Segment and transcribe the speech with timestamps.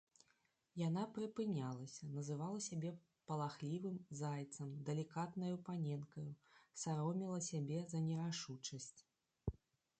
[0.87, 2.93] Яна прыпынялася, называла сябе
[3.31, 6.27] палахлівым зайцам, далікатнаю паненкаю,
[6.85, 8.95] сароміла сябе за нерашучасць.